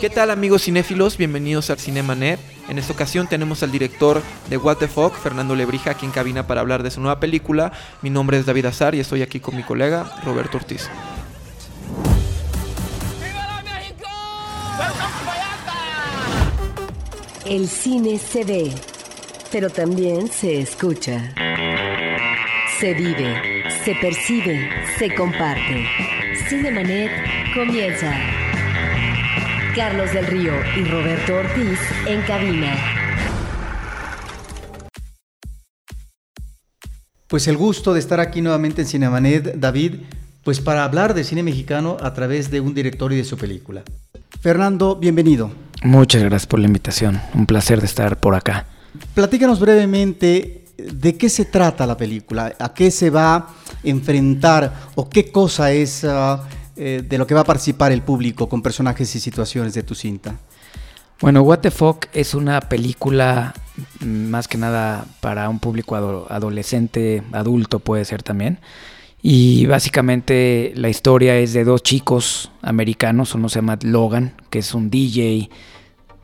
[0.00, 1.18] ¿Qué tal amigos cinéfilos?
[1.18, 2.40] Bienvenidos al Cinemanet.
[2.68, 6.46] En esta ocasión tenemos al director de What the Fuck, Fernando Lebrija, aquí en cabina
[6.46, 7.72] para hablar de su nueva película.
[8.00, 10.88] Mi nombre es David Azar y estoy aquí con mi colega Roberto Ortiz.
[17.44, 18.72] El cine se ve,
[19.52, 21.34] pero también se escucha.
[22.80, 25.86] Se vive, se percibe, se comparte.
[26.46, 27.10] Cinemanet
[27.54, 28.12] comienza.
[29.74, 32.76] Carlos del Río y Roberto Ortiz en cabina.
[37.28, 39.94] Pues el gusto de estar aquí nuevamente en Cinemanet, David,
[40.44, 43.84] pues para hablar de cine mexicano a través de un director y de su película.
[44.42, 45.50] Fernando, bienvenido.
[45.82, 47.22] Muchas gracias por la invitación.
[47.32, 48.66] Un placer de estar por acá.
[49.14, 55.08] Platícanos brevemente de qué se trata la película, a qué se va a enfrentar o
[55.08, 56.38] qué cosa es uh,
[56.76, 59.94] eh, de lo que va a participar el público con personajes y situaciones de tu
[59.94, 60.36] cinta.
[61.20, 63.54] Bueno, What the Fuck es una película
[64.00, 68.58] mm, más que nada para un público ado adolescente, adulto puede ser también.
[69.22, 74.74] Y básicamente la historia es de dos chicos americanos, uno se llama Logan, que es
[74.74, 75.48] un DJ,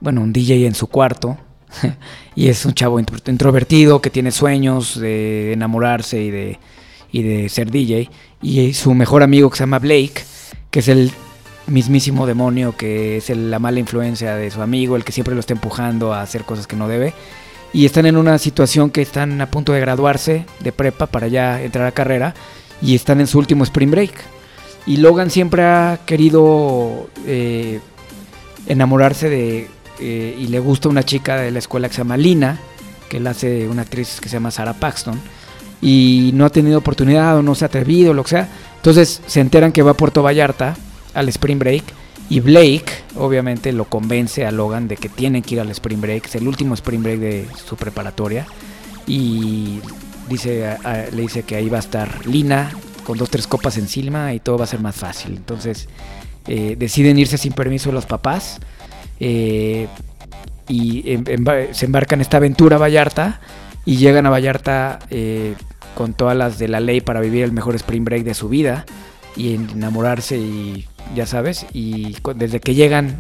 [0.00, 1.38] bueno, un DJ en su cuarto,
[2.34, 6.58] y es un chavo introvertido que tiene sueños de enamorarse y de,
[7.10, 8.10] y de ser DJ.
[8.40, 10.24] Y su mejor amigo que se llama Blake,
[10.70, 11.12] que es el
[11.66, 15.52] mismísimo demonio, que es la mala influencia de su amigo, el que siempre lo está
[15.52, 17.14] empujando a hacer cosas que no debe.
[17.72, 21.62] Y están en una situación que están a punto de graduarse de prepa para ya
[21.62, 22.34] entrar a carrera
[22.82, 24.12] y están en su último spring break.
[24.86, 27.80] Y Logan siempre ha querido eh,
[28.66, 29.68] enamorarse de
[30.02, 32.58] eh, y le gusta una chica de la escuela que se llama Lina,
[33.08, 35.20] que él hace una actriz que se llama Sarah Paxton,
[35.80, 38.48] y no ha tenido oportunidad o no se ha atrevido, lo que sea.
[38.76, 40.76] Entonces se enteran que va a Puerto Vallarta
[41.14, 41.84] al Spring Break
[42.28, 42.86] y Blake
[43.16, 46.48] obviamente lo convence a Logan de que tienen que ir al Spring Break, es el
[46.48, 48.46] último Spring Break de su preparatoria
[49.06, 49.80] y
[50.28, 50.76] dice,
[51.12, 52.72] le dice que ahí va a estar Lina
[53.04, 55.36] con dos tres copas encima y todo va a ser más fácil.
[55.36, 55.88] Entonces
[56.46, 58.60] eh, deciden irse sin permiso los papás
[59.20, 59.88] eh,
[60.68, 61.18] y
[61.72, 63.40] se embarcan en esta aventura a Vallarta
[63.84, 65.54] y llegan a Vallarta eh,
[65.94, 68.86] con todas las de la ley para vivir el mejor spring break de su vida
[69.36, 73.16] y enamorarse y ya sabes, y desde que llegan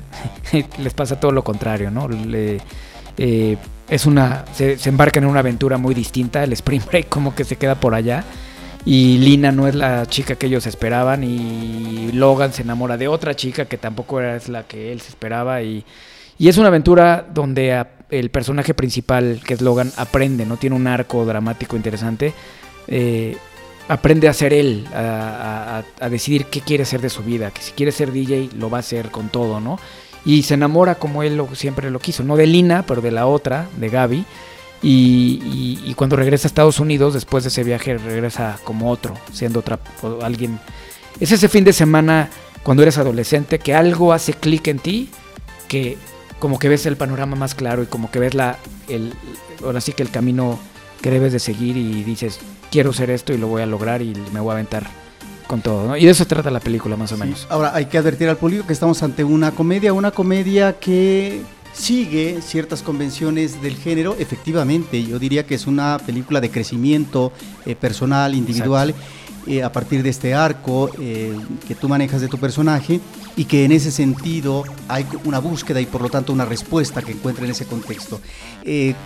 [0.78, 2.08] les pasa todo lo contrario, ¿no?
[3.18, 3.56] Eh,
[3.88, 7.44] es una, se, se, embarcan en una aventura muy distinta, el spring break como que
[7.44, 8.24] se queda por allá
[8.84, 13.34] y Lina no es la chica que ellos esperaban y Logan se enamora de otra
[13.34, 15.84] chica que tampoco era la que él se esperaba y,
[16.38, 20.86] y es una aventura donde el personaje principal que es Logan aprende, no tiene un
[20.86, 22.34] arco dramático interesante,
[22.88, 23.36] eh,
[23.88, 27.92] aprende a ser él, a, decidir qué quiere hacer de su vida, que si quiere
[27.92, 29.78] ser DJ lo va a hacer con todo, ¿no?
[30.24, 33.66] Y se enamora como él siempre lo quiso, no de Lina, pero de la otra,
[33.76, 34.24] de Gaby.
[34.82, 39.78] Y, cuando regresa a Estados Unidos, después de ese viaje, regresa como otro, siendo otra,
[40.22, 40.58] alguien.
[41.20, 42.30] Es ese fin de semana,
[42.62, 45.10] cuando eres adolescente, que algo hace clic en ti,
[45.68, 45.96] que
[46.38, 49.14] como que ves el panorama más claro y como que ves la, el,
[49.64, 50.58] ahora sí que el camino
[51.00, 52.40] que debes de seguir y dices,
[52.70, 54.86] quiero ser esto y lo voy a lograr y me voy a aventar
[55.46, 55.96] con todo, ¿no?
[55.96, 57.46] Y de eso trata la película más o menos.
[57.50, 61.42] Ahora hay que advertir al público que estamos ante una comedia, una comedia que
[61.72, 67.32] sigue ciertas convenciones del género, efectivamente, yo diría que es una película de crecimiento
[67.66, 68.94] eh, personal, individual,
[69.46, 73.00] eh, a partir de este arco eh, que tú manejas de tu personaje
[73.36, 77.12] y que en ese sentido hay una búsqueda y por lo tanto una respuesta que
[77.12, 78.20] encuentra en ese contexto.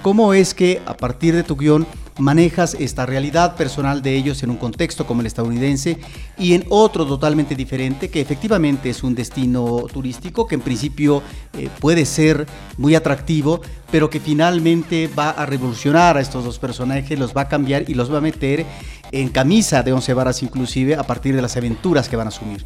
[0.03, 1.87] ¿Cómo es que a partir de tu guion
[2.19, 5.99] manejas esta realidad personal de ellos en un contexto como el estadounidense
[6.38, 11.22] y en otro totalmente diferente, que efectivamente es un destino turístico que en principio
[11.59, 12.47] eh, puede ser
[12.78, 13.60] muy atractivo,
[13.91, 17.94] pero que finalmente va a revolucionar a estos dos personajes, los va a cambiar y
[17.94, 18.65] los va a meter
[19.12, 22.65] en camisa de once varas inclusive a partir de las aventuras que van a asumir.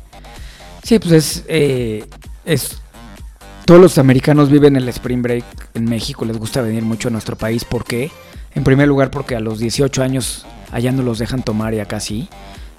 [0.82, 2.06] Sí, pues es, eh,
[2.44, 2.80] es
[3.64, 5.44] todos los americanos viven el Spring Break
[5.74, 8.10] en México, les gusta venir mucho a nuestro país, ¿por qué?
[8.54, 12.00] En primer lugar porque a los 18 años allá no los dejan tomar y acá
[12.00, 12.28] sí.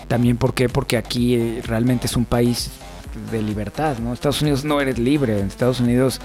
[0.08, 2.72] También porque, porque aquí eh, realmente es un país
[3.32, 4.14] de libertad, ¿no?
[4.14, 6.20] Estados Unidos no eres libre, en Estados Unidos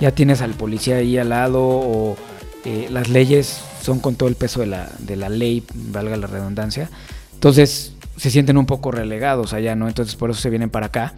[0.00, 2.16] ya tienes al policía ahí al lado o
[2.64, 6.26] eh, las leyes son con todo el peso de la, de la ley, valga la
[6.26, 6.90] redundancia.
[7.34, 9.88] Entonces se sienten un poco relegados allá, ¿no?
[9.88, 11.14] Entonces por eso se vienen para acá.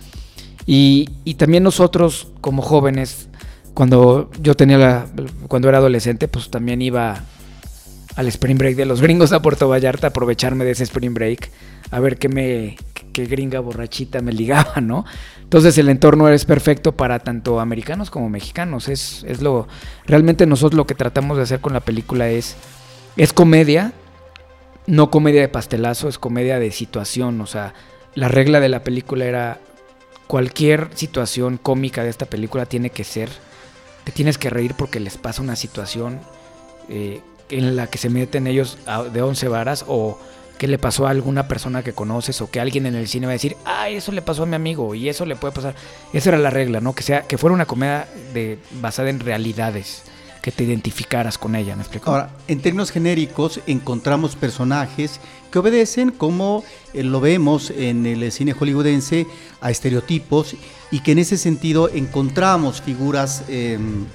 [0.67, 3.29] Y, y también nosotros como jóvenes,
[3.75, 5.07] cuando yo tenía la,
[5.49, 7.25] cuando era adolescente, pues también iba
[8.17, 11.51] al Spring Break de los gringos a Puerto Vallarta, aprovecharme de ese Spring Break,
[11.91, 12.77] a ver qué me,
[13.13, 15.05] qué gringa borrachita me ligaba, ¿no?
[15.43, 18.89] Entonces el entorno es perfecto para tanto americanos como mexicanos.
[18.89, 19.67] Es, es lo.
[20.07, 22.57] Realmente nosotros lo que tratamos de hacer con la película es.
[23.17, 23.93] Es comedia.
[24.87, 27.41] No comedia de pastelazo, es comedia de situación.
[27.41, 27.75] O sea,
[28.15, 29.59] la regla de la película era.
[30.29, 33.29] Cualquier situación cómica de esta película tiene que ser.
[34.05, 36.21] Te tienes que reír porque les pasa una situación
[36.89, 38.79] eh, en la que se meten ellos
[39.13, 40.19] de 11 varas o
[40.59, 43.33] que le pasó a alguna persona que conoces o que alguien en el cine va
[43.33, 45.75] a decir, ah, eso le pasó a mi amigo y eso le puede pasar.
[46.13, 46.95] Esa era la regla, ¿no?
[46.95, 50.03] Que sea que fuera una comedia de, basada en realidades,
[50.43, 52.11] que te identificaras con ella, ¿me explico?
[52.11, 55.21] Ahora, en términos genéricos encontramos personajes
[55.51, 56.63] que obedecen, como
[56.93, 59.27] eh, lo vemos en el cine hollywoodense,
[59.61, 60.57] a estereotipos
[60.91, 64.07] y que en ese sentido encontramos figuras em,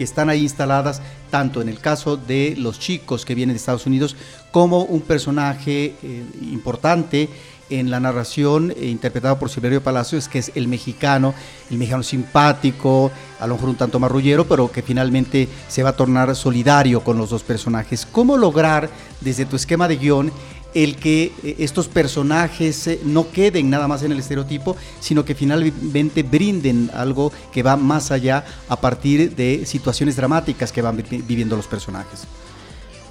[0.00, 3.84] que están ahí instaladas tanto en el caso de los chicos que vienen de Estados
[3.84, 4.16] Unidos
[4.50, 7.28] como un personaje eh, importante
[7.68, 11.34] en la narración eh, interpretado por Silverio Palacios, que es el mexicano,
[11.70, 15.96] el mexicano simpático, a lo mejor un tanto marrullero, pero que finalmente se va a
[15.96, 18.06] tornar solidario con los dos personajes.
[18.10, 18.88] ¿Cómo lograr
[19.20, 20.32] desde tu esquema de guion
[20.74, 25.34] el que eh, estos personajes eh, no queden nada más en el estereotipo, sino que
[25.34, 31.56] finalmente brinden algo que va más allá a partir de situaciones dramáticas que van viviendo
[31.56, 32.24] los personajes.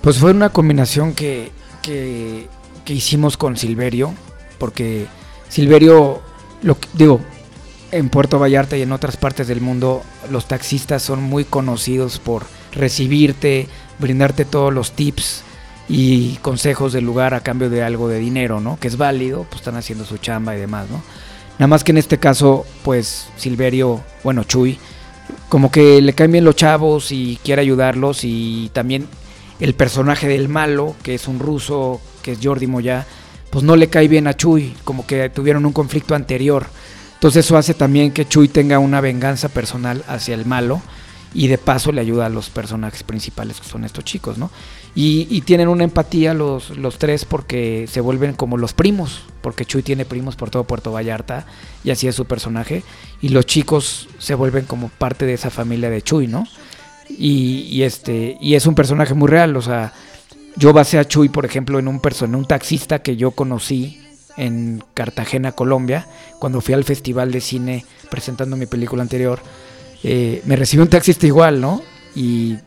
[0.01, 1.51] Pues fue una combinación que,
[1.81, 2.47] que,
[2.87, 4.13] hicimos con Silverio,
[4.57, 5.05] porque
[5.47, 6.21] Silverio,
[6.93, 7.19] digo,
[7.91, 10.01] en Puerto Vallarta y en otras partes del mundo,
[10.31, 13.67] los taxistas son muy conocidos por recibirte,
[13.99, 15.43] brindarte todos los tips
[15.89, 18.79] y consejos del lugar a cambio de algo de dinero, ¿no?
[18.79, 21.01] Que es válido, pues están haciendo su chamba y demás, ¿no?
[21.53, 24.77] Nada más que en este caso, pues Silverio, bueno, Chuy,
[25.49, 29.07] como que le caen bien los chavos y quiere ayudarlos y también
[29.59, 33.05] el personaje del malo, que es un ruso, que es Jordi Moya,
[33.49, 36.67] pues no le cae bien a Chuy, como que tuvieron un conflicto anterior.
[37.15, 40.81] Entonces eso hace también que Chuy tenga una venganza personal hacia el malo
[41.33, 44.49] y de paso le ayuda a los personajes principales que son estos chicos, ¿no?
[44.95, 49.81] Y, tienen una empatía los, los tres porque se vuelven como los primos, porque Chuy
[49.81, 51.45] tiene primos por todo Puerto Vallarta
[51.83, 52.83] y así es su personaje,
[53.21, 56.45] y los chicos se vuelven como parte de esa familia de Chuy, ¿no?
[57.07, 59.93] Y, este, y es un personaje muy real, o sea,
[60.55, 64.01] yo basé a Chuy, por ejemplo, en un, en un taxista que yo conocí
[64.37, 66.07] en Cartagena, Colombia,
[66.39, 69.39] cuando fui al festival de cine presentando mi película anterior
[70.03, 71.81] eh, me recibió un taxista igual, ¿no?
[72.15, 72.57] Y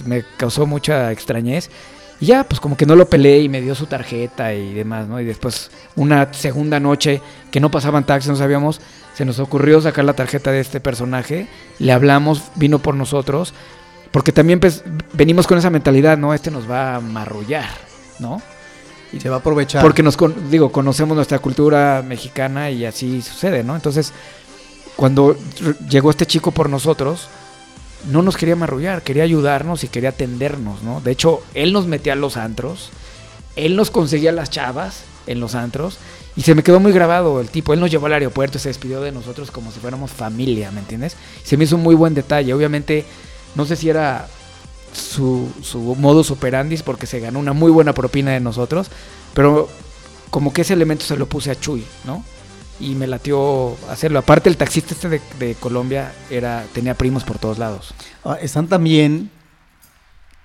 [0.00, 1.70] pues, me causó mucha extrañez.
[2.20, 5.08] Y ya, pues como que no lo peleé y me dio su tarjeta y demás,
[5.08, 5.20] ¿no?
[5.20, 8.80] Y después, una segunda noche que no pasaban taxis, no sabíamos,
[9.14, 11.48] se nos ocurrió sacar la tarjeta de este personaje,
[11.78, 13.54] le hablamos, vino por nosotros,
[14.10, 16.34] porque también pues, venimos con esa mentalidad, ¿no?
[16.34, 17.70] Este nos va a marrullar,
[18.18, 18.42] ¿no?
[19.12, 19.82] Y se va a aprovechar.
[19.82, 20.18] Porque nos,
[20.50, 23.74] digo, conocemos nuestra cultura mexicana y así sucede, ¿no?
[23.74, 24.12] Entonces,
[24.94, 25.38] cuando
[25.88, 27.28] llegó este chico por nosotros,
[28.08, 31.00] no nos quería marrullar, quería ayudarnos y quería atendernos, ¿no?
[31.00, 32.90] De hecho, él nos metía a los antros,
[33.56, 35.98] él nos conseguía las chavas en los antros
[36.36, 37.74] y se me quedó muy grabado el tipo.
[37.74, 40.80] Él nos llevó al aeropuerto y se despidió de nosotros como si fuéramos familia, ¿me
[40.80, 41.16] entiendes?
[41.44, 42.54] Se me hizo un muy buen detalle.
[42.54, 43.04] Obviamente,
[43.54, 44.28] no sé si era
[44.92, 48.88] su, su modus operandi porque se ganó una muy buena propina de nosotros,
[49.34, 49.68] pero
[50.30, 52.24] como que ese elemento se lo puse a Chuy, ¿no?
[52.80, 54.18] Y me latió hacerlo.
[54.18, 57.94] Aparte el taxista este de, Colombia era tenía primos por todos lados.
[58.24, 59.30] Ah, están también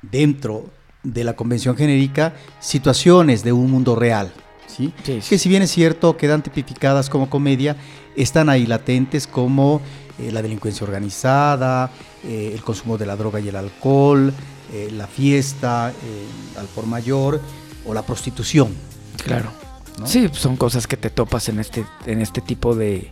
[0.01, 0.65] dentro
[1.03, 4.33] de la convención genérica situaciones de un mundo real,
[4.67, 4.93] ¿sí?
[5.03, 7.75] que si bien es cierto quedan tipificadas como comedia,
[8.15, 9.81] están ahí latentes como
[10.17, 11.91] eh, la delincuencia organizada,
[12.23, 14.33] eh, el consumo de la droga y el alcohol,
[14.73, 17.41] eh, la fiesta al por mayor
[17.85, 18.73] o la prostitución.
[19.23, 19.64] Claro.
[20.03, 23.11] Sí, son cosas que te topas en este, en este tipo de,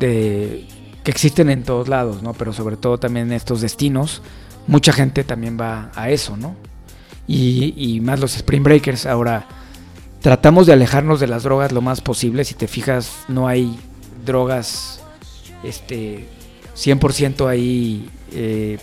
[0.00, 0.66] de.
[1.04, 2.32] que existen en todos lados, ¿no?
[2.32, 4.22] Pero sobre todo también en estos destinos.
[4.66, 6.56] Mucha gente también va a eso, ¿no?
[7.26, 9.06] Y, y más los Spring Breakers.
[9.06, 9.46] Ahora,
[10.20, 12.44] tratamos de alejarnos de las drogas lo más posible.
[12.44, 13.78] Si te fijas, no hay
[14.26, 15.00] drogas
[15.62, 16.28] este
[16.76, 18.10] 100% ahí.
[18.32, 18.78] Eh,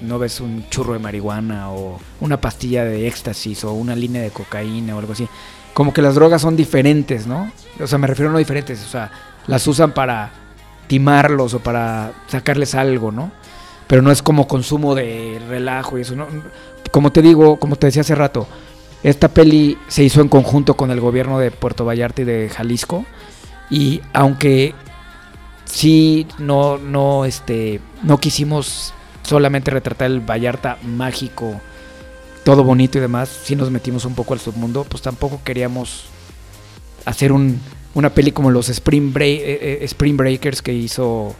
[0.00, 4.30] no ves un churro de marihuana o una pastilla de éxtasis o una línea de
[4.30, 5.26] cocaína o algo así
[5.74, 7.50] como que las drogas son diferentes, ¿no?
[7.80, 9.10] O sea, me refiero a no diferentes, o sea,
[9.46, 10.30] las usan para
[10.86, 13.32] timarlos o para sacarles algo, ¿no?
[13.86, 16.26] Pero no es como consumo de relajo y eso, ¿no?
[16.90, 18.46] Como te digo, como te decía hace rato,
[19.02, 23.04] esta peli se hizo en conjunto con el gobierno de Puerto Vallarta y de Jalisco
[23.70, 24.74] y aunque
[25.64, 31.60] sí no no este no quisimos solamente retratar el Vallarta mágico
[32.44, 36.04] todo bonito y demás, si nos metimos un poco al submundo, pues tampoco queríamos
[37.04, 37.60] hacer un
[37.94, 41.34] una peli como los Spring, eh, Spring Breakers que hizo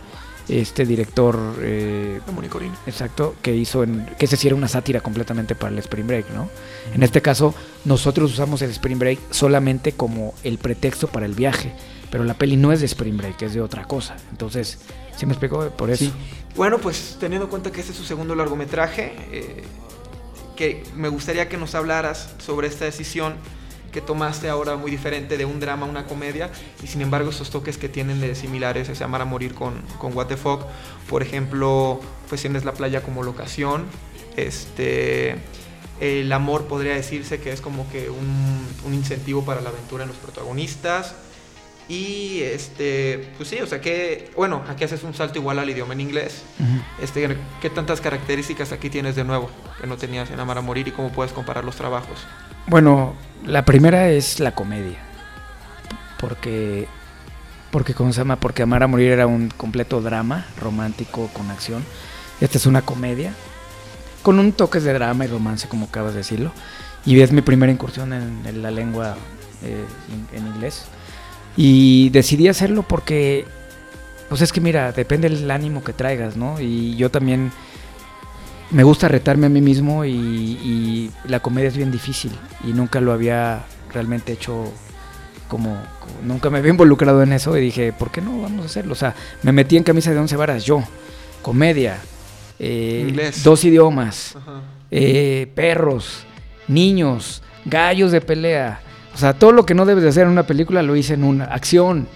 [0.49, 2.21] este director eh,
[2.87, 6.50] exacto que hizo en que se hiciera una sátira completamente para el Spring Break no
[6.92, 7.54] en este caso
[7.85, 11.73] nosotros usamos el Spring Break solamente como el pretexto para el viaje
[12.11, 14.16] pero la peli no es de Spring Break es de otra cosa.
[14.30, 14.78] Entonces
[15.16, 16.11] ¿sí me explico por eso.
[16.56, 19.62] Bueno pues teniendo en cuenta que este es su segundo largometraje eh,
[20.56, 23.35] que me gustaría que nos hablaras sobre esta decisión
[23.92, 26.50] que tomaste ahora muy diferente de un drama a una comedia
[26.82, 30.16] y sin embargo esos toques que tienen de similares, ese amar a morir con, con
[30.16, 30.64] What the Fuck,
[31.09, 33.85] por ejemplo, pues tienes la playa como locación,
[34.37, 35.37] este,
[36.00, 40.09] el amor podría decirse que es como que un, un incentivo para la aventura en
[40.09, 41.14] los protagonistas,
[41.88, 45.94] y este, pues sí, o sea que, bueno, aquí haces un salto igual al idioma
[45.94, 46.42] en inglés.
[47.00, 50.88] este, ¿Qué tantas características aquí tienes de nuevo que no tenías en Amar a Morir
[50.88, 52.18] y cómo puedes comparar los trabajos?
[52.66, 54.98] Bueno, la primera es la comedia.
[56.20, 56.86] Porque,
[57.72, 58.36] porque ¿cómo se llama?
[58.36, 61.84] Porque Amar a Morir era un completo drama romántico con acción.
[62.40, 63.34] Esta es una comedia
[64.22, 66.52] con un toque de drama y romance, como acabas de decirlo.
[67.04, 69.16] Y es mi primera incursión en, la lengua
[69.64, 69.84] eh,
[70.32, 70.86] en inglés.
[71.56, 73.44] Y decidí hacerlo porque,
[74.28, 76.61] pues es que mira, depende del ánimo que traigas, ¿no?
[76.61, 77.52] Y yo también
[78.73, 82.32] me gusta retarme a mí mismo y, la comedia es bien difícil
[82.64, 84.73] y nunca lo había realmente hecho
[85.49, 85.76] como,
[86.25, 88.92] nunca me había involucrado en eso y dije, ¿por qué no vamos a hacerlo?
[88.92, 90.82] O sea, me metí en camisa de once varas yo,
[91.42, 91.99] comedia,
[92.59, 94.35] eh, dos idiomas,
[94.90, 96.25] eh, perros,
[96.68, 98.80] niños, gallos de pelea,
[99.14, 101.25] o sea, todo lo que no debes de hacer en una película lo hice en
[101.25, 102.09] una acción.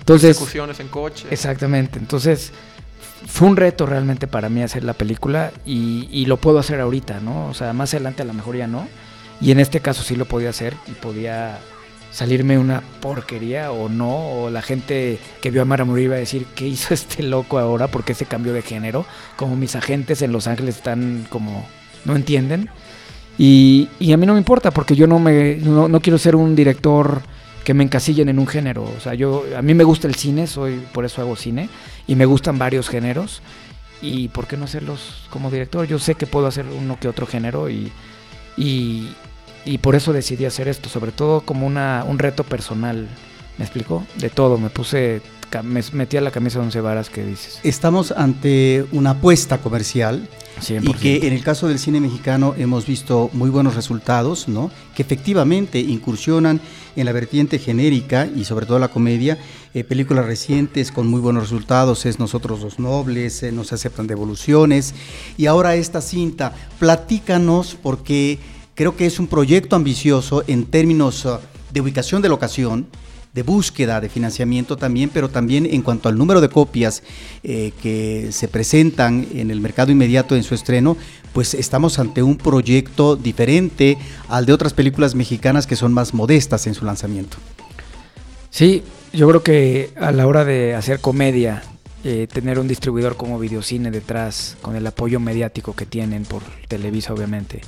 [0.00, 0.40] Entonces,
[0.80, 1.28] en coche.
[1.30, 1.98] Exactamente.
[1.98, 2.52] Entonces,
[3.26, 7.48] fue un reto realmente para mí hacer la película y, lo puedo hacer ahorita, ¿no?
[7.48, 8.88] O sea, más adelante a lo mejor ya no.
[9.40, 11.58] Y en este caso sí lo podía hacer y podía
[12.12, 16.18] salirme una porquería o no, o la gente que vio a Mara Morir iba a
[16.18, 17.88] decir, ¿qué hizo este loco ahora?
[17.88, 19.06] porque ese cambio de género?
[19.36, 21.66] Como mis agentes en Los Ángeles están como,
[22.04, 22.68] no entienden.
[23.38, 27.22] Y, a mí no me importa porque yo no, me, no, quiero ser un director
[27.64, 28.84] que me encasillen en un género.
[28.84, 31.68] O sea, yo, a mí me gusta el cine, soy, por eso hago cine,
[32.06, 33.42] y me gustan varios géneros.
[34.02, 35.86] ¿Y por qué no hacerlos como director?
[35.86, 37.92] Yo sé que puedo hacer uno que otro género y,
[38.56, 39.14] y,
[39.64, 43.08] y por eso decidí hacer esto, sobre todo como una, un reto personal.
[43.58, 44.06] ¿Me explico?
[44.16, 45.20] De todo, me puse,
[45.62, 47.60] me metí a la camisa de once varas que dices.
[47.62, 50.28] Estamos ante una apuesta comercial
[50.68, 54.70] y que en el caso del cine mexicano hemos visto muy buenos resultados, ¿no?
[54.94, 56.60] Que efectivamente incursionan
[56.96, 59.38] en la vertiente genérica y sobre todo la comedia.
[59.72, 64.94] Eh, películas recientes con muy buenos resultados es Nosotros los Nobles, eh, Nos aceptan devoluciones.
[65.36, 68.38] Y ahora esta cinta, platícanos porque
[68.74, 71.38] creo que es un proyecto ambicioso en términos uh,
[71.72, 72.86] de ubicación de locación
[73.32, 77.02] de búsqueda de financiamiento también, pero también en cuanto al número de copias
[77.42, 80.96] eh, que se presentan en el mercado inmediato en su estreno,
[81.32, 86.66] pues estamos ante un proyecto diferente al de otras películas mexicanas que son más modestas
[86.66, 87.36] en su lanzamiento.
[88.50, 88.82] Sí,
[89.12, 91.62] yo creo que a la hora de hacer comedia,
[92.02, 97.12] eh, tener un distribuidor como Videocine detrás, con el apoyo mediático que tienen por Televisa
[97.12, 97.60] obviamente,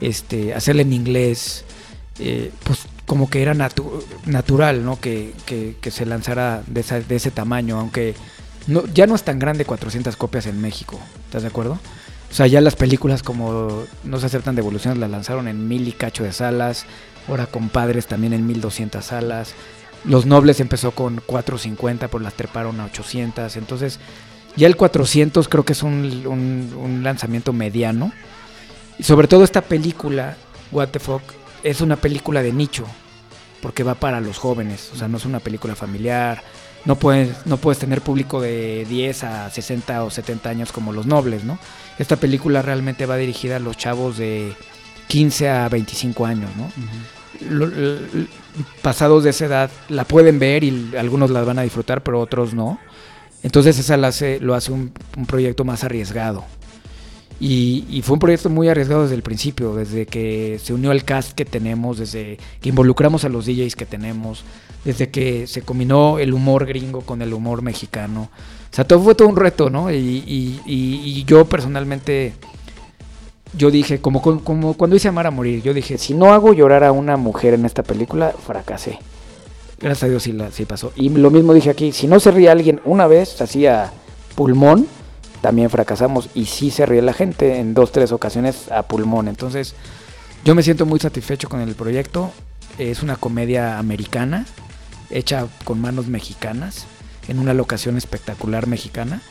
[0.00, 1.64] este, hacerle en inglés,
[2.18, 5.00] eh, pues como que era natural, ¿no?
[5.00, 5.32] Que,
[5.90, 8.14] se lanzara de, ese tamaño, aunque
[8.92, 11.78] ya no es tan grande 400 copias en México, ¿estás de acuerdo?
[12.28, 15.92] O sea, ya las películas como No se aceptan devoluciones las lanzaron en mil y
[15.92, 16.84] cacho de salas,
[17.28, 19.54] ahora Compadres también en 1200 salas,
[20.04, 24.00] Los Nobles empezó con 450, pues las treparon a 800, entonces
[24.56, 28.12] ya el 400 creo que es un, un lanzamiento mediano,
[28.98, 30.36] y sobre todo esta película,
[30.72, 31.22] What the Fuck,
[31.62, 32.86] es una película de nicho,
[33.62, 36.42] porque va para los jóvenes, o sea, no es una película familiar,
[36.84, 41.06] no puedes, no puedes tener público de 10 a 60 o 70 años como Los
[41.06, 41.58] Nobles, ¿no?
[41.98, 44.54] Esta película realmente va dirigida a los chavos de
[45.08, 46.70] 15 a 25 años, ¿no?
[48.80, 52.54] pasados de esa edad la pueden ver y algunos la van a disfrutar, pero otros
[52.54, 52.78] no.
[53.42, 54.92] Entonces esa lo hace, lo hace un
[55.26, 56.46] proyecto más arriesgado.
[57.38, 61.32] Y, fue un proyecto muy arriesgado desde el principio, desde que se unió el cast
[61.32, 64.44] que tenemos, desde que involucramos a los DJs que tenemos,
[64.84, 68.30] desde que se combinó el humor gringo con el humor mexicano.
[68.72, 69.92] O sea, todo fue todo un reto, ¿no?
[69.92, 72.32] Y, yo personalmente,
[73.56, 76.84] yo dije, como, como cuando hice Amar a Morir, yo dije, si no hago llorar
[76.84, 78.98] a una mujer en esta película, fracasé.
[79.78, 80.92] Gracias a Dios sí, la, sí pasó.
[80.96, 83.92] Y lo mismo dije aquí, si no se ríe alguien una vez, así a
[84.34, 84.86] pulmón,
[85.40, 89.28] también fracasamos y sí se ríe la gente en dos, tres ocasiones a pulmón.
[89.28, 89.74] Entonces,
[90.44, 92.32] yo me siento muy satisfecho con el proyecto.
[92.78, 94.46] Es una comedia americana
[95.10, 96.86] hecha con manos mexicanas,
[97.28, 99.22] en una locación espectacular mexicana.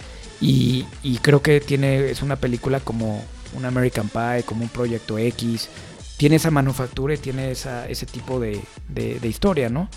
[0.42, 3.24] Y, y creo que tiene, es una película como
[3.56, 5.70] un American Pie, como un Proyecto X.
[6.18, 9.90] Tiene esa manufactura y tiene esa, ese tipo de, de, de historia, ¿no?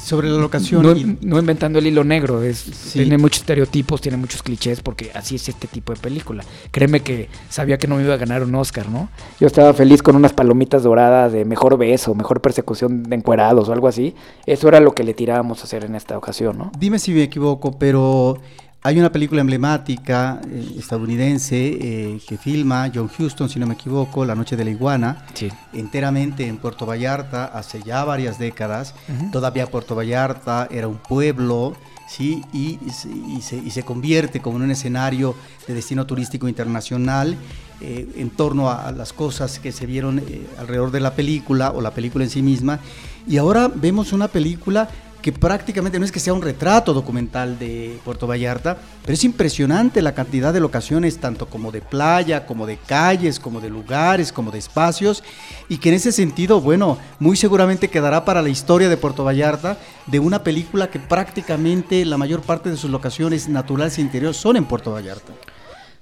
[0.00, 0.82] Sobre la locación.
[0.82, 3.00] No, y- no inventando el hilo negro, es, Sí.
[3.00, 6.44] tiene muchos estereotipos, tiene muchos clichés, porque así es este tipo de película.
[6.70, 9.08] Créeme que sabía que no me iba a ganar un Oscar, ¿no?
[9.38, 13.72] Yo estaba feliz con unas palomitas doradas de mejor beso, mejor persecución de encuerados o
[13.72, 14.14] algo así.
[14.46, 16.72] Eso era lo que le tirábamos a hacer en esta ocasión, ¿no?
[16.78, 18.38] Dime si me equivoco, pero
[18.84, 24.24] hay una película emblemática eh, estadounidense eh, que filma John Huston, si no me equivoco,
[24.24, 25.50] La Noche de la Iguana, Sí.
[25.72, 28.94] enteramente en Puerto Vallarta hace ya varias décadas.
[29.30, 31.74] Todavía Puerto Vallarta era un pueblo,
[32.08, 32.42] ¿sí?
[32.52, 35.36] Y, y se- y se, y se convierte como en un escenario
[35.68, 37.36] de destino turístico internacional
[37.80, 41.70] eh, en torno a, a las cosas que se vieron eh, alrededor de la película
[41.70, 42.80] o la película en sí misma.
[43.28, 44.88] Y ahora vemos una película
[45.22, 50.02] que prácticamente no es que sea un retrato documental de Puerto Vallarta, pero es impresionante
[50.02, 54.50] la cantidad de locaciones, tanto como de playa, como de calles, como de lugares, como
[54.50, 55.22] de espacios,
[55.68, 59.78] y que en ese sentido, bueno, muy seguramente quedará para la historia de Puerto Vallarta
[60.06, 64.56] de una película que prácticamente la mayor parte de sus locaciones naturales e interiores son
[64.56, 65.32] en Puerto Vallarta.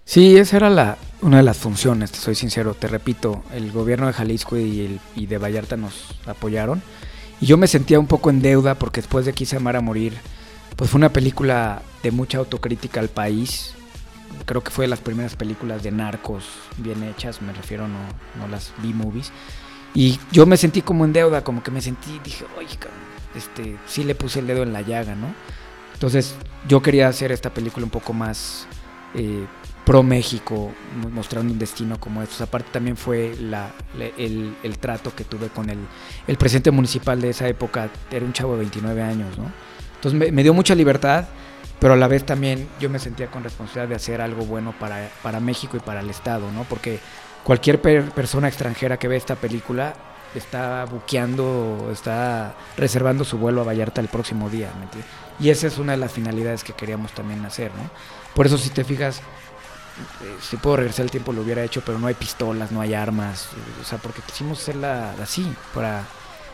[0.07, 4.07] Sí, esa era la, una de las funciones, te soy sincero, te repito, el gobierno
[4.07, 6.83] de Jalisco y, el, y de Vallarta nos apoyaron
[7.41, 10.17] y yo me sentía un poco en deuda porque después de Quise Amar a Morir,
[10.77, 13.75] pues fue una película de mucha autocrítica al país,
[14.47, 16.45] creo que fue de las primeras películas de narcos
[16.77, 17.99] bien hechas, me refiero no,
[18.39, 19.33] no las B-movies,
[19.95, 22.79] y yo me sentí como en deuda, como que me sentí, dije, oye,
[23.35, 25.35] este, sí le puse el dedo en la llaga, ¿no?
[25.95, 26.35] Entonces
[26.69, 28.67] yo quería hacer esta película un poco más...
[29.15, 29.47] eh,
[29.91, 30.71] pro México,
[31.03, 32.41] mo- mostrando un destino como estos.
[32.43, 33.73] Aparte también fue la-
[34.17, 35.79] el, el trato que tuve con el,
[36.29, 39.51] el presidente municipal de esa época, era un chavo de 29 años, ¿no?
[39.97, 41.25] Entonces me, me dio mucha libertad,
[41.81, 45.09] pero a la vez también yo me sentía con responsabilidad de hacer algo bueno para,
[45.25, 46.63] para México y para el Estado, ¿no?
[46.63, 47.01] Porque
[47.43, 49.95] cualquier per- persona extranjera que ve esta película
[50.37, 55.11] está buqueando, está reservando su vuelo a Vallarta el próximo día, ¿me entiendes?
[55.41, 57.91] Y esa es una de las finalidades que queríamos también hacer, ¿no?
[58.37, 59.21] Por eso si te fijas,
[60.23, 62.95] eh, si puedo regresar el tiempo lo hubiera hecho, pero no hay pistolas, no hay
[62.95, 63.49] armas,
[63.81, 66.05] o sea, porque quisimos hacerla así, para,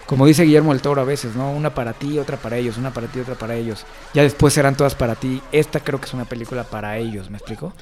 [0.06, 1.50] como dice Guillermo del Toro a veces, ¿no?
[1.52, 3.84] Una para ti, otra para ellos, una para ti, otra para ellos.
[4.14, 5.42] Ya después serán todas para ti.
[5.52, 7.72] Esta creo que es una película para ellos, ¿me explico?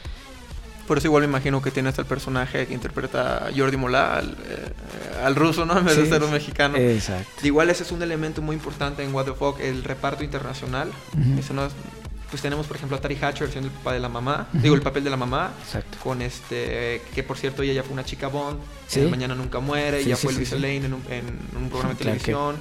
[0.87, 4.17] Por eso igual me imagino que tiene hasta el personaje que interpreta a Jordi Molá,
[4.19, 4.73] al, eh,
[5.25, 5.79] al ruso, ¿no?
[5.79, 6.11] En vez de Sí.
[6.11, 6.77] ser un mexicano.
[6.77, 7.47] Exacto.
[7.47, 10.91] Igual ese es un elemento muy importante en What the Fuck, el reparto internacional.
[11.19, 11.39] Ujú.
[11.41, 11.73] Eso no es-
[12.35, 14.83] pues tenemos, por ejemplo, a Tari Hatcher siendo el papá de la mamá, digo, el
[14.83, 15.99] papel de la mamá, Exacto.
[16.03, 18.99] con este, que por cierto ella ya fue una chica Bond, Sí.
[19.03, 20.55] en Mañana Nunca Muere, Sí, ella sí, fue sí.
[20.57, 21.25] Lane en un, en
[21.57, 22.57] un programa de Claro que- televisión.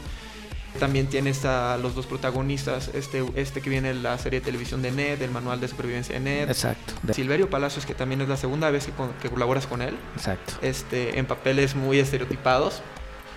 [0.80, 4.84] También tienes a los dos protagonistas, este, este que viene en la serie de televisión
[4.84, 6.50] de Ned, el manual de supervivencia de Ned.
[6.50, 6.94] Exacto.
[7.14, 10.54] Silverio Palacios, que también es la segunda vez que, con- que colaboras con él, exacto.
[10.62, 12.84] este, en papeles muy estereotipados.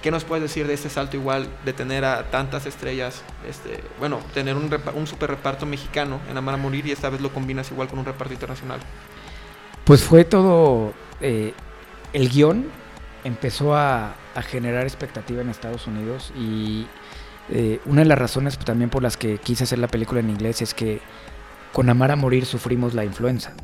[0.02, 3.22] ¿Qué nos puedes decir de este salto igual de tener a tantas estrellas?
[3.48, 7.20] Este, bueno, tener un, un super reparto mexicano en Amar a Morir y esta vez
[7.20, 8.80] lo combinas igual con un reparto internacional.
[9.84, 10.92] Pues fue todo.
[11.20, 11.54] eh,
[12.12, 12.66] el guion
[13.24, 16.86] empezó a, a generar expectativa en Estados Unidos y
[17.48, 20.62] eh, una de las razones también por las que quise hacer la película en inglés
[20.62, 21.00] es que
[21.72, 23.54] con Amar a Morir sufrimos la influenza.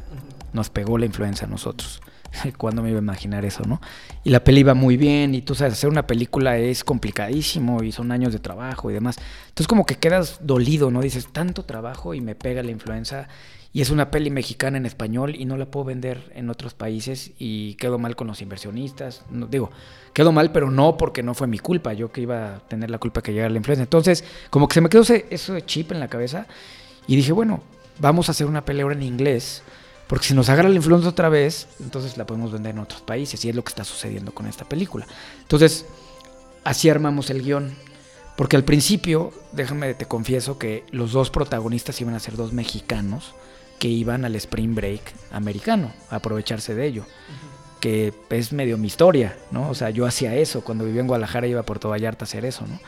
[0.53, 2.03] Nos pegó la influenza a nosotros.
[2.59, 3.81] ¿Cuándo me iba a imaginar eso, no?
[4.25, 7.93] Y la peli iba muy bien y tú sabes, hacer una película es complicadísimo y
[7.93, 9.17] son años de trabajo y demás.
[9.49, 11.01] Entonces como que quedas dolido, ¿no?
[11.01, 13.29] Dices, tanto trabajo y me pega la influenza
[13.75, 17.33] y es una peli mexicana en español y no la puedo vender en otros países
[17.39, 19.23] y quedo mal con los inversionistas.
[19.31, 19.71] Digo,
[20.13, 22.99] quedo mal, pero no porque no fue mi culpa, yo que iba a tener la
[22.99, 23.83] culpa que llegara la influenza.
[23.83, 26.47] Entonces, como que se me quedó ese, eso de chip en la cabeza
[27.07, 27.63] y dije, bueno,
[27.99, 29.63] vamos a hacer una pelea ahora en inglés.
[30.13, 33.43] Porque si nos agarra la influenza otra vez, entonces la podemos vender en otros países.
[33.47, 35.07] Y es lo que está sucediendo con esta película.
[35.41, 35.87] Entonces,
[36.65, 37.75] así armamos el guion.
[38.37, 43.33] Porque al principio, déjame te confieso que los dos protagonistas iban a ser dos mexicanos
[43.79, 47.07] que iban al Spring Break americano, a aprovecharse de ello.
[47.81, 49.71] Que es medio mi historia, ¿no?
[49.71, 50.61] O sea, yo hacía eso.
[50.61, 52.79] Cuando vivía en Guadalajara iba a Puerto Vallarta a hacer eso, ¿no?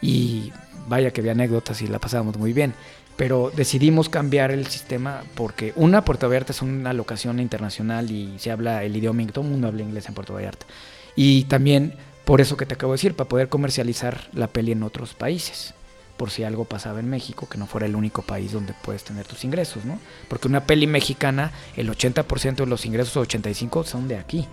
[0.00, 0.52] Y
[0.86, 2.72] vaya que había anécdotas y la pasábamos muy bien.
[3.18, 8.50] Pero decidimos cambiar el sistema porque una, Puerto Vallarta es una locación internacional y se
[8.50, 10.64] habla el idioma, todo el mundo habla inglés en Puerto Vallarta.
[11.16, 14.82] Y también por eso que te acabo de decir, para poder comercializar la peli en
[14.84, 15.74] otros países.
[16.16, 19.26] Por si algo pasaba en México, que no fuera el único país donde puedes tener
[19.26, 19.98] tus ingresos, ¿no?
[20.28, 24.46] Porque una peli mexicana, el 80% de los ingresos, o 85% son de aquí.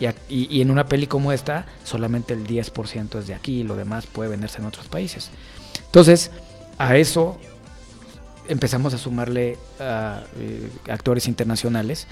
[0.00, 3.62] Y, y- y en una peli como esta, solamente el 10% es de aquí y
[3.64, 5.30] lo demás puede venderse en otros países.
[5.86, 6.30] Entonces,
[6.78, 7.38] a eso
[8.48, 12.06] empezamos a sumarle a eh, actores internacionales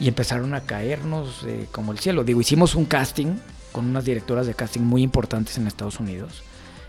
[0.00, 2.24] y empezaron a caernos eh, como el cielo.
[2.24, 3.36] Digo, hicimos un casting
[3.72, 6.42] con unas directoras de casting muy importantes en Estados Unidos.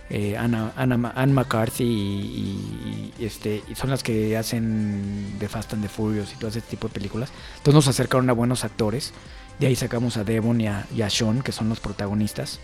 [0.09, 5.89] Eh, Anna, Anne McCarthy y, este, y son las que hacen The Fast and the
[5.89, 7.31] Furious y todo ese tipo de películas.
[7.57, 9.13] Entonces nos acercaron a buenos actores.
[9.59, 12.59] De ahí sacamos a Devon y a, y a Sean, que son los protagonistas,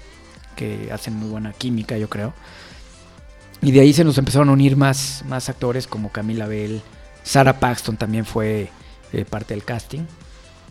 [0.56, 2.34] que hacen muy buena química, yo creo.
[3.62, 6.82] Y de ahí se nos empezaron a unir más, más actores como Camila Bell.
[7.24, 8.70] Sarah Paxton también fue
[9.12, 10.06] eh, parte del casting.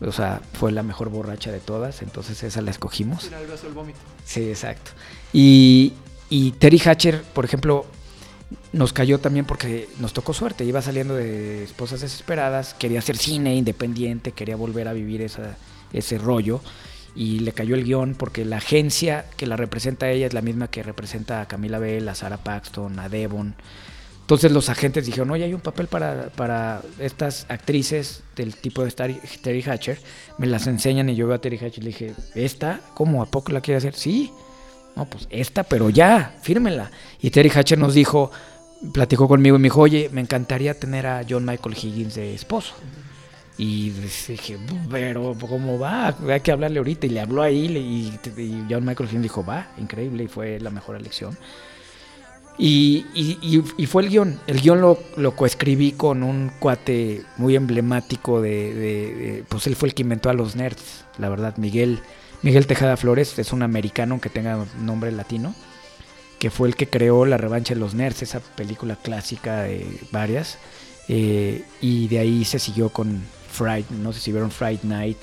[0.00, 3.28] O sea, fue la mejor borracha de todas, entonces esa la escogimos.
[4.24, 4.92] Sí, exacto.
[5.32, 5.94] Y,
[6.30, 7.84] y Terry Hatcher, por ejemplo,
[8.72, 10.64] nos cayó también porque nos tocó suerte.
[10.64, 15.56] Iba saliendo de Esposas Desesperadas, quería hacer cine independiente, quería volver a vivir esa,
[15.92, 16.60] ese rollo
[17.14, 20.42] y le cayó el guion porque la agencia que la representa a ella es la
[20.42, 23.54] misma que representa a Camila Bell, a Sarah Paxton, a Devon.
[24.20, 28.90] Entonces los agentes dijeron, oye, hay un papel para, para estas actrices del tipo de
[28.90, 29.98] Terry Hatcher,
[30.36, 32.80] me las enseñan y yo veo a Terry Hatcher y le dije, ¿esta?
[32.92, 33.22] ¿Cómo?
[33.22, 33.94] ¿A poco la quiere hacer?
[33.94, 34.30] Sí.
[34.96, 36.90] No, pues esta, pero ya, fírmela.
[37.22, 38.30] Y Terry Hatcher nos dijo,
[38.92, 42.74] platicó conmigo y me dijo, oye, me encantaría tener a John Michael Higgins de esposo.
[43.58, 44.56] Y dije,
[44.88, 46.14] pero ¿cómo va?
[46.28, 47.06] Hay que hablarle ahorita.
[47.06, 50.24] Y le habló ahí y, John Michael Higgins dijo, va, increíble.
[50.24, 51.36] Y fue la mejor elección.
[52.56, 54.40] Y, y, fue el guion.
[54.46, 59.94] El guion lo, lo coescribí con un cuate muy emblemático de, Pues él fue el
[59.94, 61.56] que inventó a los nerds, la verdad.
[61.56, 62.00] Miguel,
[62.42, 65.52] Miguel Tejada Flores es un americano que tenga nombre latino.
[66.38, 70.58] Que fue el que creó La revancha de los nerds, esa película clásica de varias.
[71.08, 73.20] Eh, y de ahí se siguió con
[73.58, 75.18] Friday, no sé si vieron Friday Night.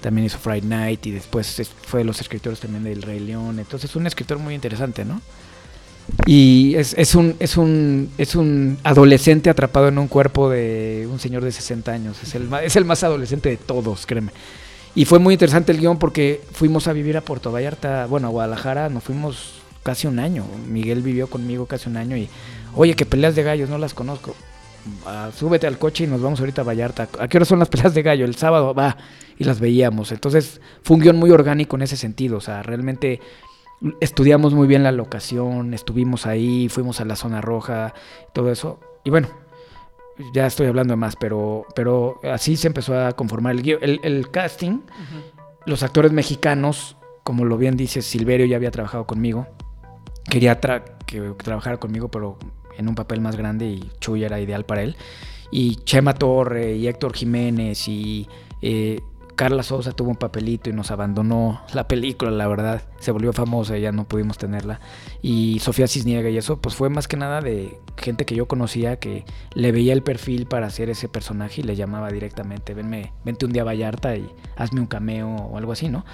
[0.00, 3.58] También hizo Friday Night y después fue de los escritores también del Rey León.
[3.58, 5.20] Entonces es un escritor muy interesante, ¿no?
[6.24, 11.18] Y es, es, un, es, un, es un adolescente atrapado en un cuerpo de un
[11.18, 12.16] señor de 60 años.
[12.22, 14.32] Es el, es el más adolescente de todos, créeme.
[14.94, 18.30] Y fue muy interesante el guion porque fuimos a vivir a Puerto Vallarta, bueno, a
[18.30, 20.44] Guadalajara, nos fuimos casi un año.
[20.66, 22.28] Miguel vivió conmigo casi un año y,
[22.74, 24.34] oye, que peleas de gallos, no las conozco.
[25.34, 27.08] Súbete al coche y nos vamos ahorita a Vallarta.
[27.18, 28.24] ¿A qué hora son las peleas de gallo?
[28.24, 28.96] El sábado va
[29.38, 30.12] y las veíamos.
[30.12, 32.38] Entonces fue un guion muy orgánico en ese sentido.
[32.38, 33.20] O sea, realmente
[34.00, 37.94] estudiamos muy bien la locación, estuvimos ahí, fuimos a la zona roja,
[38.32, 38.80] todo eso.
[39.04, 39.28] Y bueno,
[40.34, 44.80] ya estoy hablando de más, pero, pero así se empezó a conformar el, el, casting.
[45.64, 49.46] Los actores mexicanos, como lo bien dice Silverio, ya había trabajado conmigo.
[50.28, 50.58] Quería
[51.06, 52.38] que trabajara conmigo, pero
[52.78, 54.96] en un papel más grande y Chuy era ideal para él.
[55.50, 58.28] Y Chema Torre y Héctor Jiménez y
[58.62, 59.00] eh,
[59.38, 62.82] Carla Sosa tuvo un papelito y nos abandonó la película, la verdad.
[62.98, 64.80] Se volvió famosa y ya no pudimos tenerla.
[65.22, 68.96] Y Sofía Cisniega y eso, pues fue más que nada de gente que yo conocía
[68.96, 73.46] que le veía el perfil para hacer ese personaje y le llamaba directamente, venme, vente
[73.46, 76.04] un día a Vallarta y hazme un cameo o algo así, ¿no?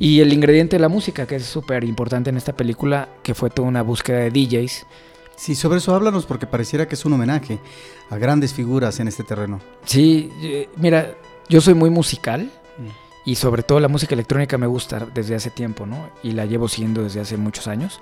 [0.00, 3.50] Y el ingrediente de la música, que es súper importante en esta película, que fue
[3.50, 4.84] toda una búsqueda de DJs
[5.38, 7.60] Sí, sobre eso háblanos porque pareciera que es un homenaje
[8.10, 9.60] a grandes figuras en este terreno.
[9.84, 11.14] Sí, eh, mira,
[11.48, 12.50] yo soy muy musical
[13.24, 16.10] y sobre todo la música electrónica me gusta desde hace tiempo, ¿no?
[16.24, 18.00] Y la llevo siguiendo desde hace muchos años.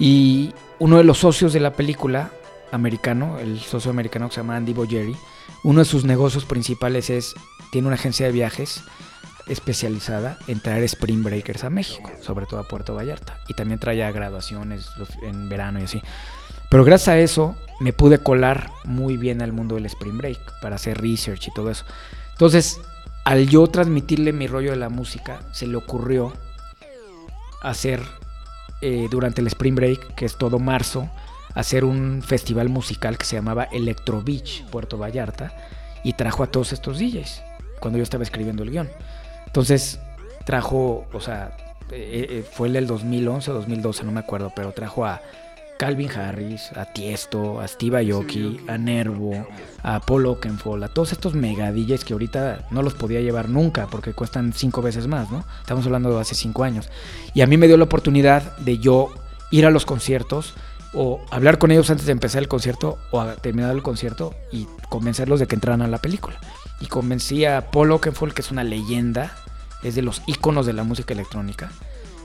[0.00, 2.32] Y uno de los socios de la película
[2.72, 5.14] americano, el socio americano que se llama Andy Boyeri,
[5.62, 7.34] uno de sus negocios principales es,
[7.70, 8.82] tiene una agencia de viajes
[9.46, 13.38] especializada en traer Spring Breakers a México, sobre todo a Puerto Vallarta.
[13.48, 14.88] Y también trae a graduaciones
[15.22, 16.02] en verano y así.
[16.74, 20.74] Pero gracias a eso me pude colar muy bien al mundo del Spring Break para
[20.74, 21.84] hacer research y todo eso.
[22.32, 22.80] Entonces,
[23.24, 26.32] al yo transmitirle mi rollo de la música, se le ocurrió
[27.62, 28.02] hacer
[28.80, 31.08] eh, durante el Spring Break, que es todo marzo,
[31.54, 35.52] hacer un festival musical que se llamaba Electro Beach, Puerto Vallarta,
[36.02, 37.40] y trajo a todos estos DJs
[37.78, 38.90] cuando yo estaba escribiendo el guion.
[39.46, 40.00] Entonces,
[40.44, 41.56] trajo, o sea,
[41.92, 45.20] eh, eh, fue el del 2011 o 2012, no me acuerdo, pero trajo a
[45.78, 49.46] Calvin Harris, a Tiesto, a Steve Aoki, a Nervo,
[49.82, 54.12] a Paul Oakenfold, a todos estos megadillas que ahorita no los podía llevar nunca porque
[54.12, 55.44] cuestan cinco veces más, ¿no?
[55.60, 56.88] Estamos hablando de hace cinco años.
[57.34, 59.12] Y a mí me dio la oportunidad de yo
[59.50, 60.54] ir a los conciertos
[60.92, 64.68] o hablar con ellos antes de empezar el concierto o a terminar el concierto y
[64.88, 66.36] convencerlos de que entraran a la película.
[66.80, 69.34] Y convencí a Paul Oakenfold, que es una leyenda,
[69.82, 71.70] es de los íconos de la música electrónica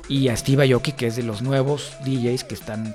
[0.09, 2.93] y a Steve Aoki, que es de los nuevos DJs que están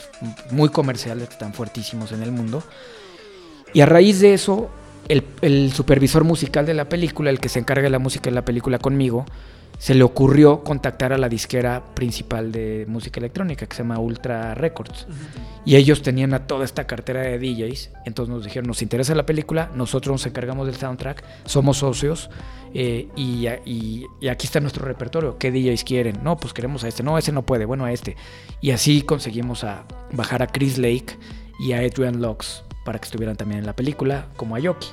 [0.50, 2.62] muy comerciales, que están fuertísimos en el mundo.
[3.72, 4.68] Y a raíz de eso,
[5.08, 8.44] el, supervisor musical de la película, el que se encarga de la música de la
[8.44, 9.26] película conmigo,
[9.78, 14.54] se le ocurrió contactar a la disquera principal de música electrónica que se llama Ultra
[14.54, 15.06] Records.
[15.64, 17.90] Y ellos tenían a toda esta cartera de DJs.
[18.04, 22.30] Entonces nos dijeron, nos interesa la película, nosotros nos encargamos del soundtrack, somos socios
[22.72, 25.38] eh, y, y, aquí está nuestro repertorio.
[25.38, 26.20] ¿Qué DJs quieren?
[26.22, 27.02] No, pues queremos a este.
[27.02, 28.16] No, ese no puede, bueno, a este.
[28.60, 31.18] Y así conseguimos a bajar a Chris Lake
[31.60, 34.88] y a Adrian Lux para que estuvieran también en la película, como a Yoki.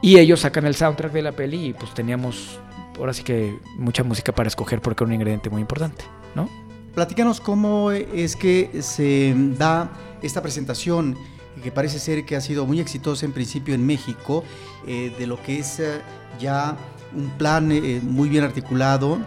[0.00, 2.58] Y ellos sacan el soundtrack de la peli y pues teníamos
[2.98, 6.48] ahora sí que mucha música para escoger porque era un ingrediente muy importante, ¿no?
[6.94, 9.90] Platícanos cómo es que se da
[10.22, 11.16] esta presentación
[11.62, 14.44] que parece ser que ha sido muy exitosa en principio en México,
[14.86, 16.00] eh, de lo que es eh,
[16.40, 16.76] ya
[17.14, 19.18] un plan eh, muy bien articulado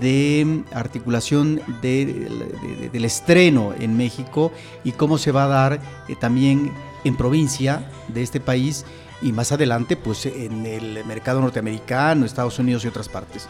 [0.00, 4.50] de articulación del estreno en México
[4.84, 5.80] y cómo se va a dar
[6.18, 6.72] también
[7.04, 8.86] en provincia de este país
[9.22, 13.48] y más adelante pues en el mercado norteamericano, Estados Unidos y otras partes.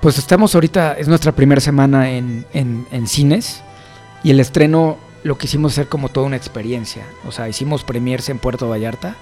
[0.00, 3.62] Pues estamos ahorita, es nuestra primera semana en, en, cines
[4.22, 7.04] y el estreno lo quisimos hacer como toda una experiencia.
[7.26, 9.16] O sea, hicimos premiers en Puerto Vallarta,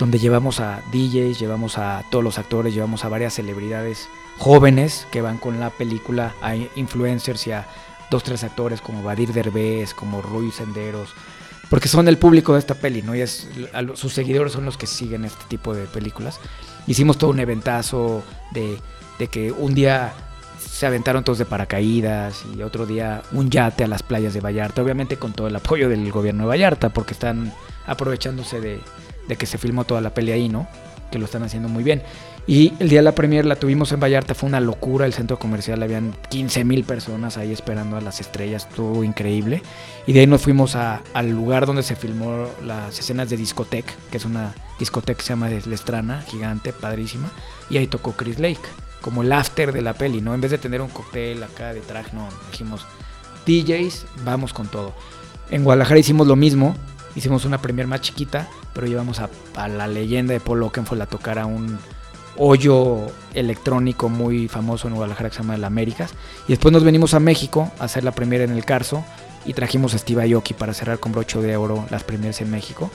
[0.00, 5.22] donde llevamos a DJs, llevamos a todos los actores, llevamos a varias celebridades jóvenes que
[5.22, 7.68] van con la película, a influencers y a
[8.10, 11.14] dos, tres actores como Badir Derbez, como Rui Senderos,
[11.72, 13.14] porque son el público de esta peli, ¿no?
[13.14, 13.48] Y es,
[13.94, 16.38] sus seguidores son los que siguen este tipo de películas.
[16.86, 18.76] Hicimos todo un eventazo de,
[19.28, 20.12] que un día
[20.60, 24.82] se aventaron todos de paracaídas y otro día un yate a las playas de Vallarta,
[24.82, 27.54] obviamente con todo el apoyo del gobierno de Vallarta, porque están
[27.86, 28.78] aprovechándose de,
[29.26, 30.68] de que se filmó toda la peli ahí, ¿no?
[31.10, 32.02] Que lo están haciendo muy bien.
[32.46, 35.38] Y el día de la premier la tuvimos en Vallarta, fue una locura el centro
[35.38, 39.62] comercial, habían 15 mil personas ahí esperando a las estrellas, estuvo increíble.
[40.08, 44.16] Y de ahí nos fuimos al lugar donde se filmó las escenas de discoteca, que
[44.16, 47.30] es una discoteca que se llama Lestrana, gigante, padrísima.
[47.70, 48.60] Y ahí tocó Chris Lake,
[49.00, 50.34] como el after de la peli, ¿no?
[50.34, 52.84] En vez de tener un cóctel acá de traje, no, dijimos,
[53.46, 54.92] DJs, vamos con todo.
[55.48, 56.74] En Guadalajara hicimos lo mismo,
[57.14, 61.06] hicimos una premier más chiquita, pero llevamos a, a la leyenda de Paul Oakenfold a
[61.06, 61.78] tocar a un
[62.36, 66.12] hoyo electrónico muy famoso en Guadalajara que se llama El Américas.
[66.46, 69.04] Y después nos venimos a México a hacer la primera en el Carso
[69.44, 72.90] y trajimos a Steve Aoki para cerrar con brocho de oro las primeras en México.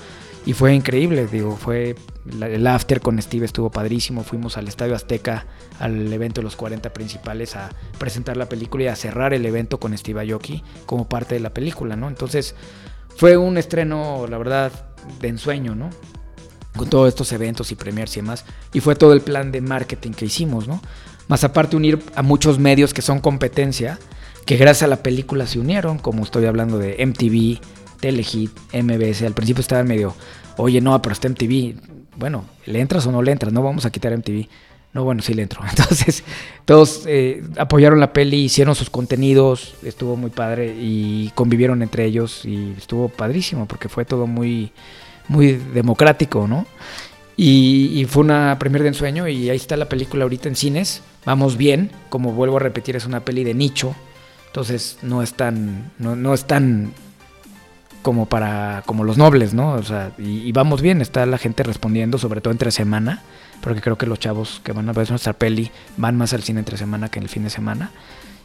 [0.46, 1.96] Y fue increíble, digo, fue
[2.42, 4.24] el after con Steve estuvo padrísimo.
[4.24, 5.46] Fuimos al Estadio Azteca,
[5.78, 9.78] al evento de los 40 principales, a presentar la película y a cerrar el evento
[9.78, 12.08] con Steve Aoki como parte de la película, ¿no?
[12.08, 12.56] Entonces
[13.18, 14.72] fue un estreno, la verdad,
[15.20, 15.90] de ensueño, ¿no?
[16.78, 18.46] Con todos estos eventos y premiers y demás.
[18.74, 20.82] Y fue todo el plan de marketing que hicimos, ¿no?
[21.28, 24.00] Más aparte unir a muchos medios que son competencia,
[24.46, 27.60] que gracias a la película se unieron, como estoy hablando de MTV,
[28.00, 29.24] Telehit, MBS.
[29.24, 30.16] Al principio estaba medio,
[30.56, 31.76] oye, no, pero está MTV.
[32.16, 33.52] Bueno, ¿le entras o no le entras?
[33.52, 34.48] No vamos a quitar MTV.
[34.94, 35.62] No, bueno, sí le entro.
[35.70, 36.24] Entonces,
[36.66, 42.46] todos eh, apoyaron la peli, hicieron sus contenidos, estuvo muy padre y convivieron entre ellos
[42.46, 44.72] y estuvo padrísimo porque fue todo muy
[45.28, 46.66] muy democrático, ¿no?
[47.40, 51.04] Y, fue una premier de ensueño y ahí está la película ahorita en cines.
[51.24, 53.96] Vamos bien, como vuelvo a repetir, es una peli de nicho,
[54.48, 56.94] entonces no es tan, no, es tan
[58.02, 59.74] como para como los nobles, ¿no?
[59.74, 63.22] O sea, y, vamos bien, está la gente respondiendo, sobre todo entre semana,
[63.62, 66.60] porque creo que los chavos que van a ver nuestra peli van más al cine
[66.60, 67.92] entre semana que en el fin de semana.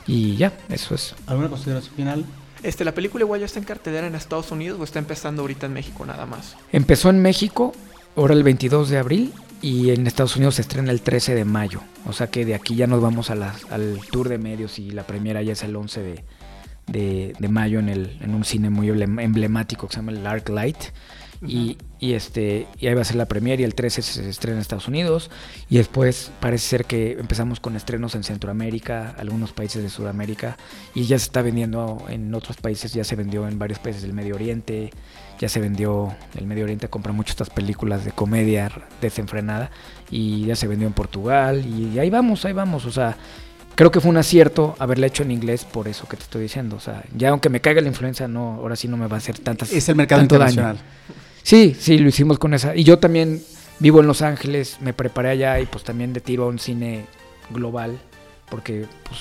[0.06, 1.14] Y ya, eso es.
[1.26, 2.24] ¿Alguna consideración final?
[2.62, 5.66] Este, ¿La película igual ya está en cartelera en Estados Unidos o está empezando ahorita
[5.66, 6.56] en México nada más?
[6.70, 7.72] Empezó en México,
[8.16, 11.80] ahora el 22 de abril, y en Estados Unidos se estrena el 13 de mayo.
[12.06, 13.52] O sea que de aquí ya nos vamos al
[14.10, 18.18] tour de medios y la primera ya es el 11 de, de, mayo en, el,
[18.20, 20.76] en un cine muy emblemático que se llama el Arc Light.
[21.46, 24.56] Y, y, este, y ahí va a ser la premiere y el 13 se estrena
[24.56, 25.30] en Estados Unidos.
[25.68, 30.56] Y después parece ser que empezamos con estrenos en Centroamérica, algunos países de Sudamérica.
[30.94, 34.12] Y ya se está vendiendo en otros países, ya se vendió en varios países del
[34.12, 34.90] Medio Oriente.
[35.40, 39.70] Ya se vendió, el Medio Oriente compra mucho estas películas de comedia desenfrenada.
[40.10, 41.66] Y ya se vendió en Portugal.
[41.66, 42.84] Y, ahí vamos, ahí vamos.
[42.84, 43.16] O sea,
[43.74, 46.76] creo que fue un acierto haberla hecho en inglés por eso que te estoy diciendo.
[46.76, 49.18] O sea, ya aunque me caiga la influencia, no, ahora sí no me va a
[49.18, 49.72] hacer tantas.
[49.72, 50.78] Es el mercado internacional.
[51.42, 52.74] Sí, sí, lo hicimos con esa.
[52.76, 53.42] Y yo también
[53.78, 57.06] vivo en Los Ángeles, me preparé allá y pues también de tiro a un cine
[57.50, 57.98] global,
[58.48, 59.20] porque pues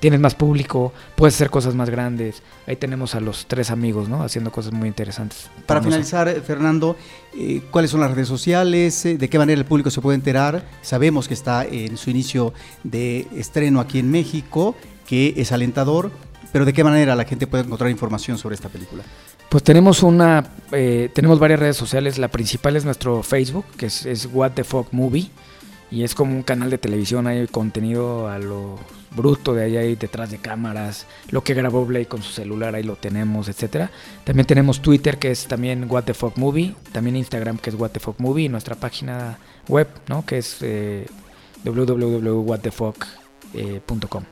[0.00, 2.42] tienes más público, puedes hacer cosas más grandes.
[2.66, 4.22] Ahí tenemos a los tres amigos, ¿no?
[4.22, 5.48] Haciendo cosas muy interesantes.
[5.66, 6.96] Para finalizar, Fernando,
[7.36, 9.04] eh, ¿cuáles son las redes sociales?
[9.04, 10.64] Eh, ¿De qué manera el público se puede enterar?
[10.82, 14.74] Sabemos que está en su inicio de estreno aquí en México,
[15.06, 16.10] que es alentador,
[16.52, 19.04] pero ¿de qué manera la gente puede encontrar información sobre esta película?
[19.48, 22.18] Pues tenemos una, eh, tenemos varias redes sociales.
[22.18, 25.30] La principal es nuestro Facebook, que es, What the Fuck Movie.
[25.90, 28.80] y es como un canal de televisión, hay contenido a lo
[29.14, 32.96] bruto de ahí, detrás de cámaras, lo que grabó Blake con su celular, ahí lo
[32.96, 33.92] tenemos, etcétera.
[34.24, 37.90] También tenemos Twitter que es también What the Fuck Movie, también Instagram que es What
[37.90, 40.26] the Fuck Movie, y nuestra página web, ¿no?
[40.26, 41.06] que es eh,
[41.64, 44.24] www.whatthefuck.com.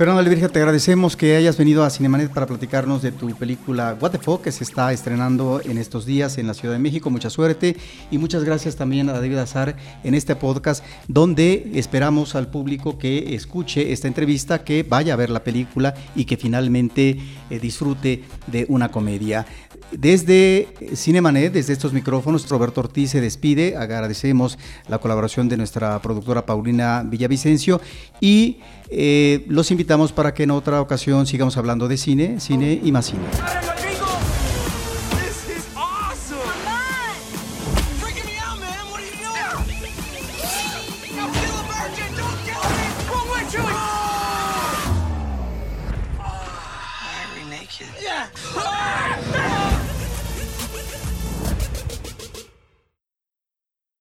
[0.00, 4.12] Fernando Levirja, te agradecemos que hayas venido a Cinemanet para platicarnos de tu película What
[4.12, 7.10] the Fuck, que se está estrenando en estos días en la Ciudad de México.
[7.10, 7.76] Mucha suerte
[8.10, 13.34] y muchas gracias también a David Azar en este podcast, donde esperamos al público que
[13.34, 17.18] escuche esta entrevista, que vaya a ver la película y que finalmente
[17.50, 19.44] eh, disfrute de una comedia.
[19.92, 23.76] Desde Cinemanet, desde estos micrófonos, Roberto Ortiz se despide.
[23.76, 27.80] Agradecemos la colaboración de nuestra productora Paulina Villavicencio
[28.20, 28.58] y
[28.90, 33.06] eh, los invitamos para que en otra ocasión sigamos hablando de cine, cine y más
[33.06, 33.89] cine.